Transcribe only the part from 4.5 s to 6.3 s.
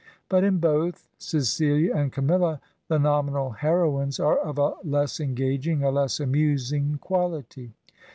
a less engaging, a less